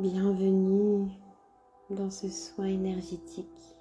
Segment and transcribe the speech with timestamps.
[0.00, 1.10] Bienvenue
[1.90, 3.76] dans ce soin énergétique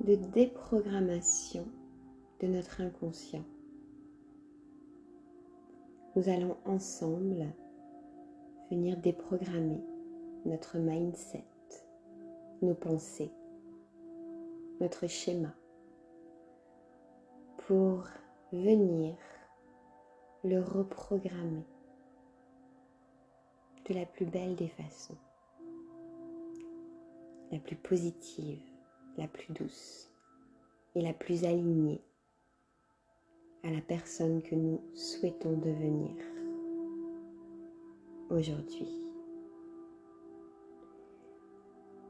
[0.00, 1.66] de déprogrammation
[2.40, 3.44] de notre inconscient.
[6.16, 7.52] Nous allons ensemble
[8.70, 9.84] venir déprogrammer
[10.46, 11.44] notre mindset,
[12.62, 13.30] nos pensées,
[14.80, 15.54] notre schéma
[17.66, 18.04] pour
[18.52, 19.16] venir
[20.44, 21.66] le reprogrammer
[23.94, 25.16] la plus belle des façons,
[27.50, 28.60] la plus positive,
[29.16, 30.10] la plus douce
[30.94, 32.00] et la plus alignée
[33.64, 36.14] à la personne que nous souhaitons devenir
[38.30, 38.88] aujourd'hui.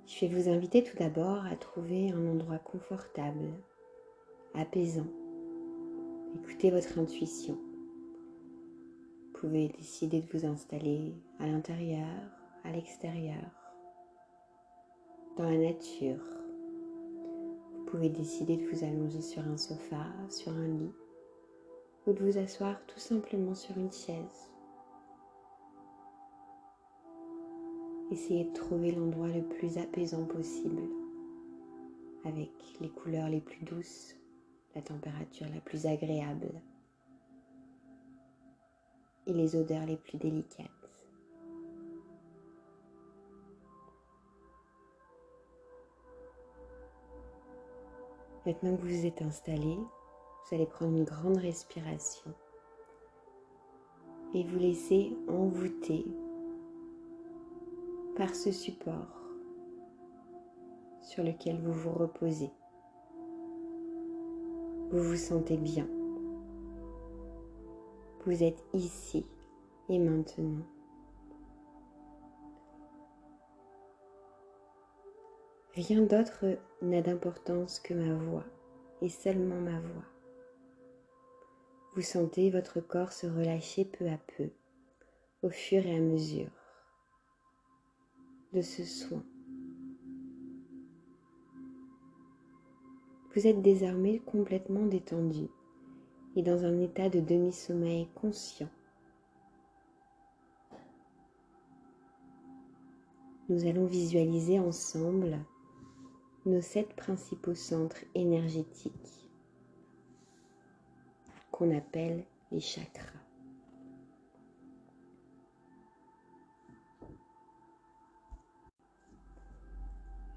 [0.06, 3.52] Je vais vous inviter tout d'abord à trouver un endroit confortable,
[4.54, 5.06] apaisant.
[6.34, 7.58] Écoutez votre intuition.
[9.40, 12.08] Vous pouvez décider de vous installer à l'intérieur,
[12.64, 13.44] à l'extérieur,
[15.36, 16.24] dans la nature.
[17.72, 20.92] Vous pouvez décider de vous allonger sur un sofa, sur un lit,
[22.08, 24.50] ou de vous asseoir tout simplement sur une chaise.
[28.10, 30.82] Essayez de trouver l'endroit le plus apaisant possible,
[32.24, 32.50] avec
[32.80, 34.16] les couleurs les plus douces,
[34.74, 36.50] la température la plus agréable
[39.28, 40.68] et les odeurs les plus délicates.
[48.46, 52.32] Maintenant que vous êtes installé, vous allez prendre une grande respiration
[54.32, 56.06] et vous laisser envoûter
[58.16, 59.18] par ce support
[61.02, 62.50] sur lequel vous vous reposez.
[64.90, 65.86] Vous vous sentez bien.
[68.28, 69.24] Vous êtes ici
[69.88, 70.66] et maintenant.
[75.72, 78.44] Rien d'autre n'a d'importance que ma voix
[79.00, 80.04] et seulement ma voix.
[81.94, 84.50] Vous sentez votre corps se relâcher peu à peu
[85.42, 86.50] au fur et à mesure
[88.52, 89.24] de ce soin.
[93.34, 95.48] Vous êtes désormais complètement détendu
[96.38, 98.68] et dans un état de demi-sommeil conscient.
[103.48, 105.36] Nous allons visualiser ensemble
[106.46, 109.28] nos sept principaux centres énergétiques
[111.50, 113.18] qu'on appelle les chakras.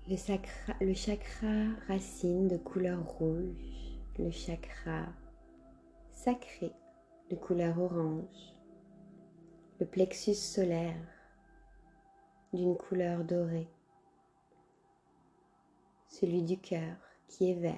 [0.09, 0.15] Le,
[0.83, 3.53] le chakra racine de couleur rouge,
[4.17, 5.05] le chakra
[6.23, 6.71] sacré
[7.31, 8.55] de couleur orange,
[9.79, 11.07] le plexus solaire
[12.53, 13.67] d'une couleur dorée,
[16.07, 16.95] celui du cœur
[17.27, 17.73] qui est vert,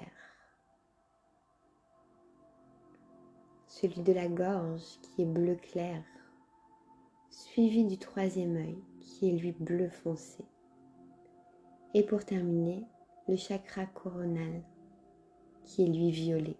[3.66, 6.04] celui de la gorge qui est bleu clair,
[7.30, 10.44] suivi du troisième œil qui est lui bleu foncé.
[11.94, 12.84] Et pour terminer,
[13.26, 14.62] le chakra coronal
[15.64, 16.58] qui est lui violet.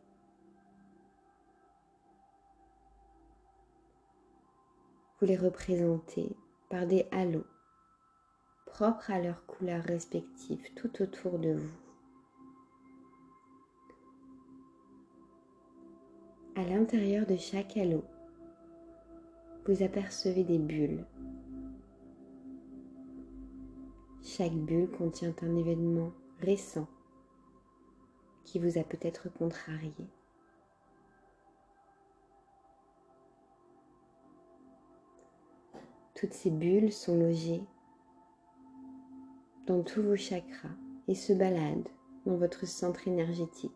[5.25, 6.37] Vous les représentez
[6.69, 7.47] par des halos
[8.67, 11.71] propres à leurs couleurs respectives tout autour de vous.
[16.57, 18.05] À l'intérieur de chaque halo,
[19.67, 21.07] vous apercevez des bulles
[24.21, 26.87] Chaque bulle contient un événement récent
[28.45, 30.07] qui vous a peut-être contrarié.
[36.15, 37.63] Toutes ces bulles sont logées
[39.67, 40.75] dans tous vos chakras
[41.09, 41.89] et se baladent
[42.27, 43.73] dans votre centre énergétique.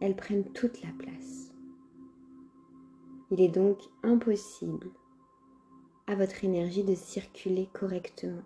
[0.00, 1.52] Elles prennent toute la place.
[3.30, 4.90] Il est donc impossible
[6.06, 8.42] à votre énergie de circuler correctement.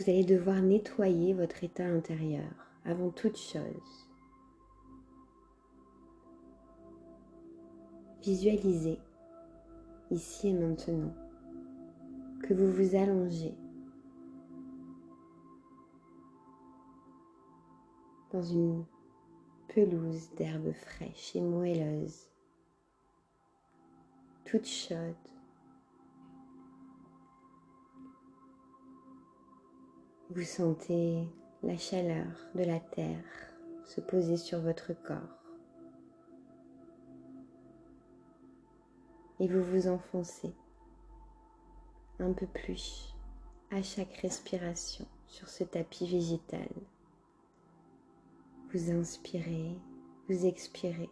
[0.00, 2.50] vous allez devoir nettoyer votre état intérieur
[2.86, 4.09] avant toute chose.
[8.22, 8.98] Visualisez
[10.10, 11.14] ici et maintenant
[12.42, 13.54] que vous vous allongez
[18.30, 18.84] dans une
[19.68, 22.28] pelouse d'herbes fraîches et moelleuses,
[24.44, 25.14] toute chaude.
[30.28, 31.26] Vous sentez
[31.62, 33.24] la chaleur de la terre
[33.86, 35.39] se poser sur votre corps.
[39.40, 40.52] Et vous vous enfoncez
[42.18, 43.14] un peu plus
[43.70, 46.68] à chaque respiration sur ce tapis végétal.
[48.72, 49.76] Vous inspirez,
[50.28, 51.08] vous expirez.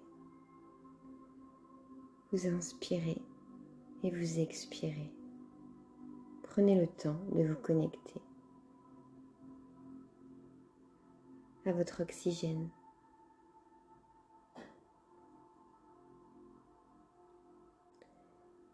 [2.31, 3.23] Vous inspirez
[4.03, 5.11] et vous expirez.
[6.43, 8.21] Prenez le temps de vous connecter
[11.65, 12.69] à votre oxygène.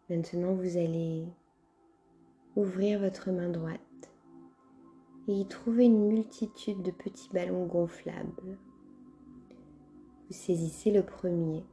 [0.09, 1.25] Maintenant, vous allez
[2.55, 3.79] ouvrir votre main droite
[5.27, 8.57] et y trouver une multitude de petits ballons gonflables.
[10.27, 11.63] Vous saisissez le premier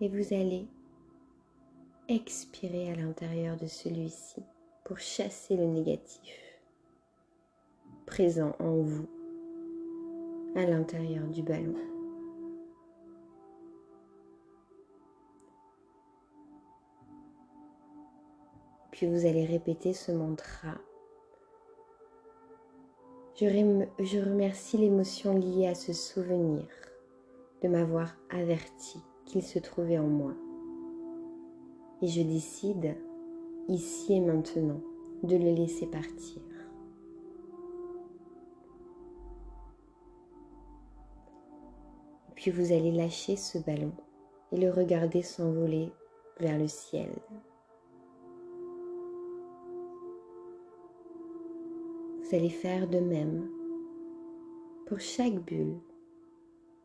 [0.00, 0.66] et vous allez
[2.08, 4.42] expirer à l'intérieur de celui-ci
[4.84, 6.60] pour chasser le négatif
[8.06, 9.08] présent en vous
[10.56, 11.93] à l'intérieur du ballon.
[18.94, 20.78] Puis vous allez répéter ce mantra.
[23.34, 26.64] Je, remercie l'émotion liée à ce souvenir
[27.60, 30.34] de m'avoir averti qu'il se trouvait en moi.
[32.02, 32.94] Et je décide,
[33.66, 34.80] ici et maintenant,
[35.24, 36.42] de le laisser partir.
[42.36, 43.92] Puis vous allez lâcher ce ballon
[44.52, 45.90] et le regarder s'envoler
[46.38, 47.10] vers le ciel.
[52.24, 53.50] Vous allez faire de même
[54.86, 55.76] pour chaque bulle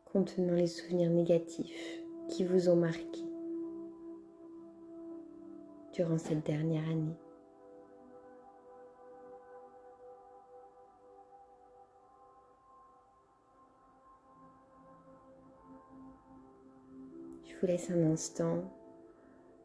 [0.04, 3.24] contenant les souvenirs négatifs qui vous ont marqué
[5.94, 7.16] durant cette dernière année.
[17.46, 18.62] Je vous laisse un instant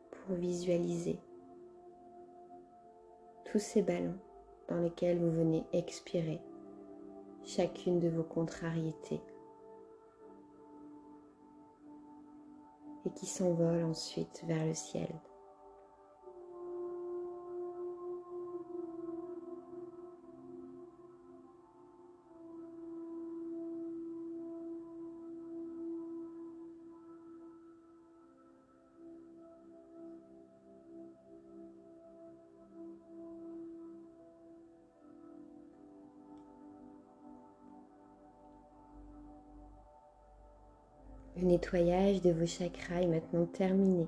[0.10, 1.20] pour visualiser
[3.52, 4.18] tous ces ballons
[4.68, 6.40] dans lesquels vous venez expirer
[7.44, 9.22] chacune de vos contrariétés
[13.06, 15.08] et qui s'envolent ensuite vers le ciel.
[41.38, 44.08] Le nettoyage de vos chakras est maintenant terminé.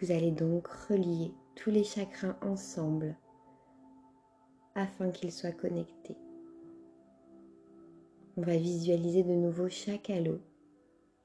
[0.00, 3.16] Vous allez donc relier tous les chakras ensemble
[4.76, 6.16] afin qu'ils soient connectés.
[8.36, 10.38] On va visualiser de nouveau chaque halo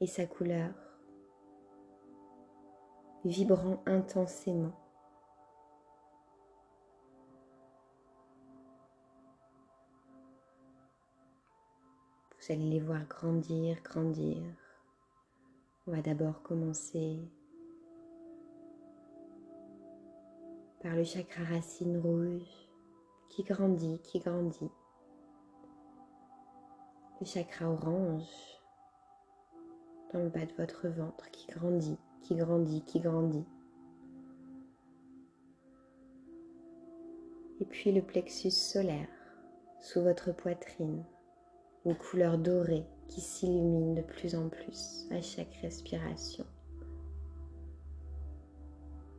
[0.02, 0.74] et sa couleur,
[3.24, 4.74] vibrant intensément.
[12.46, 14.38] Vous allez les voir grandir, grandir.
[15.88, 17.18] On va d'abord commencer
[20.84, 22.70] par le chakra racine rouge
[23.30, 24.70] qui grandit, qui grandit.
[27.20, 28.30] Le chakra orange
[30.14, 33.48] dans le bas de votre ventre qui grandit, qui grandit, qui grandit.
[37.60, 39.10] Et puis le plexus solaire
[39.80, 41.04] sous votre poitrine
[41.86, 46.46] une couleur dorée qui s'illumine de plus en plus à chaque respiration.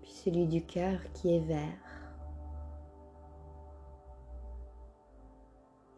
[0.02, 1.78] Puis celui du cœur qui est vert.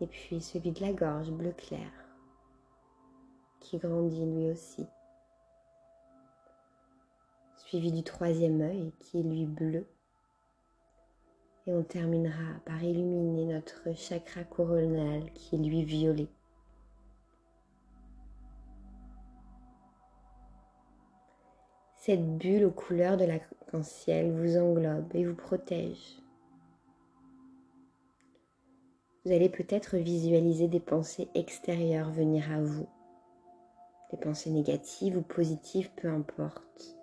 [0.00, 1.90] Et puis celui de la gorge bleu clair
[3.60, 4.87] qui grandit lui aussi.
[7.56, 9.87] Suivi du troisième œil qui est lui bleu.
[11.66, 16.28] Et on terminera par illuminer notre chakra coronal qui est lui violet.
[22.08, 26.22] Cette bulle aux couleurs de l'arc-en-ciel vous englobe et vous protège.
[29.22, 32.88] Vous allez peut-être visualiser des pensées extérieures venir à vous.
[34.10, 36.96] Des pensées négatives ou positives, peu importe.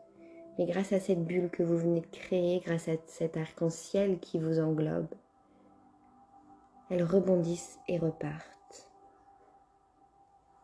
[0.57, 4.39] Mais grâce à cette bulle que vous venez de créer, grâce à cet arc-en-ciel qui
[4.39, 5.13] vous englobe,
[6.89, 8.89] elles rebondissent et repartent.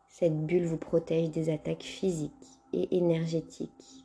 [0.07, 4.00] Cette bulle vous protège des attaques physiques et énergétiques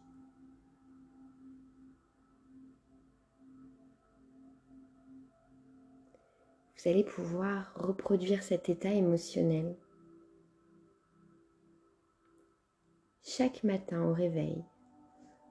[6.89, 9.77] allez pouvoir reproduire cet état émotionnel
[13.23, 14.65] chaque matin au réveil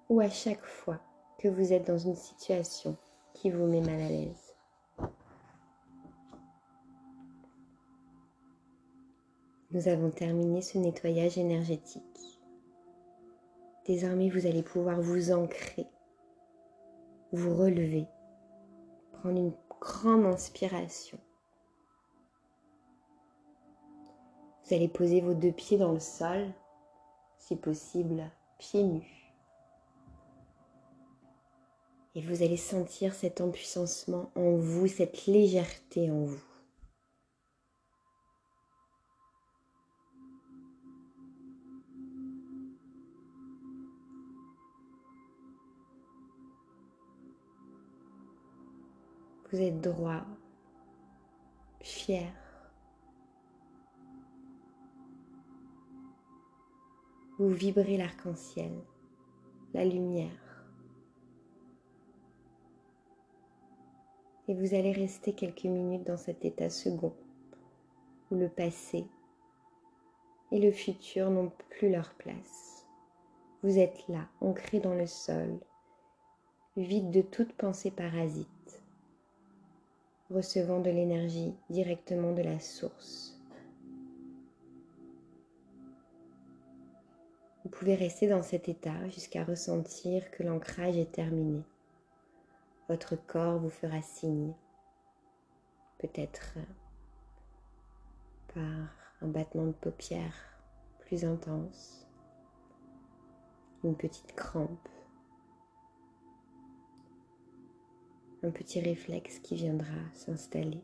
[0.09, 0.99] ou à chaque fois
[1.39, 2.97] que vous êtes dans une situation
[3.33, 4.55] qui vous met mal à l'aise.
[9.71, 12.39] Nous avons terminé ce nettoyage énergétique.
[13.85, 15.85] Désormais, vous allez pouvoir vous ancrer,
[17.33, 18.07] vous relever,
[19.11, 21.19] prendre une grande inspiration.
[24.65, 26.51] Vous allez poser vos deux pieds dans le sol,
[27.37, 28.23] si possible
[28.57, 29.31] pieds nus.
[32.15, 36.43] Et vous allez sentir cet empuissancement en vous, cette légèreté en vous.
[49.51, 50.25] Vous êtes droit,
[51.81, 52.33] fier.
[57.37, 58.71] Vous vibrez l'arc-en-ciel,
[59.73, 60.29] la lumière.
[64.47, 67.13] Et vous allez rester quelques minutes dans cet état second
[68.31, 69.05] où le passé
[70.51, 72.85] et le futur n'ont plus leur place.
[73.63, 75.59] Vous êtes là, ancré dans le sol,
[76.77, 78.47] vide de toute pensée parasite
[80.29, 83.34] recevant de l'énergie directement de la source.
[87.65, 91.63] Vous pouvez rester dans cet état jusqu'à ressentir que l'ancrage est terminé.
[92.87, 94.53] Votre corps vous fera signe,
[95.97, 96.53] peut-être
[98.53, 98.63] par
[99.21, 100.59] un battement de paupières
[100.99, 102.07] plus intense,
[103.83, 104.87] une petite crampe
[108.45, 110.83] un petit réflexe qui viendra s'installer.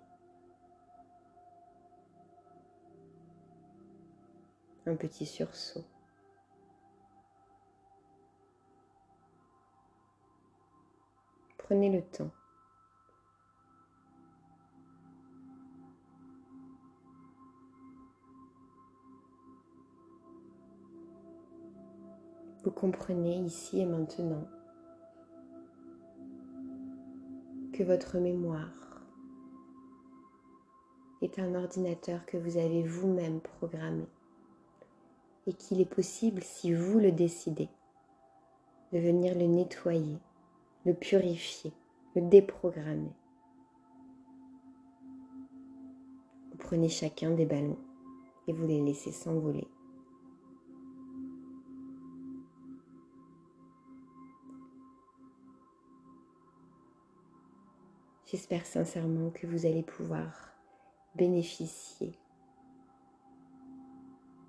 [4.87, 5.85] Un petit sursaut.
[11.71, 12.29] Prenez le temps.
[22.61, 24.45] Vous comprenez ici et maintenant
[27.71, 29.01] que votre mémoire
[31.21, 34.09] est un ordinateur que vous avez vous-même programmé
[35.47, 37.69] et qu'il est possible, si vous le décidez,
[38.91, 40.17] de venir le nettoyer,
[40.85, 41.73] le purifier,
[42.15, 43.13] le déprogrammer.
[46.51, 47.79] Vous prenez chacun des ballons
[48.47, 49.67] et vous les laissez s'envoler.
[58.25, 60.53] J'espère sincèrement que vous allez pouvoir
[61.15, 62.17] bénéficier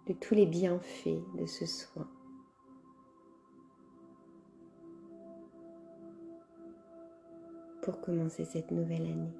[0.07, 2.09] de tous les bienfaits de ce soin.
[7.83, 9.35] Pour commencer cette nouvelle année.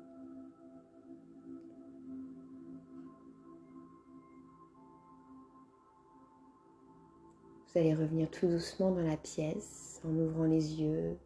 [7.73, 11.17] Vous allez revenir tout doucement dans la pièce en ouvrant les yeux,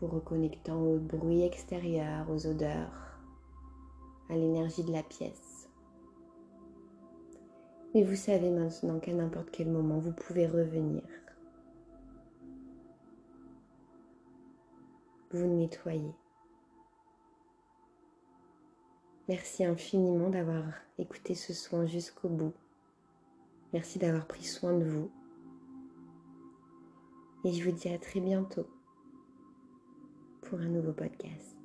[0.00, 3.20] vous reconnectant au bruit extérieur, aux odeurs,
[4.30, 5.68] à l'énergie de la pièce.
[7.94, 11.02] Et vous savez maintenant qu'à n'importe quel moment, vous pouvez revenir.
[15.32, 16.12] Vous nettoyez.
[19.28, 20.64] Merci infiniment d'avoir
[20.98, 22.52] écouté ce soin jusqu'au bout.
[23.72, 25.10] Merci d'avoir pris soin de vous.
[27.44, 28.66] Et je vous dis à très bientôt
[30.42, 31.59] pour un nouveau podcast.